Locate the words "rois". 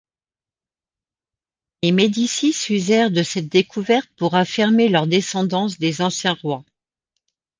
6.33-6.65